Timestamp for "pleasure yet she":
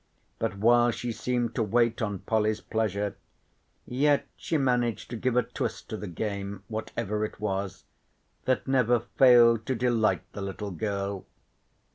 2.59-4.57